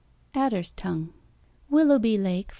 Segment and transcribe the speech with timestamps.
[0.33, 1.13] (Adder's Tongue)
[1.69, 2.49] Willoughby Lake, Vt.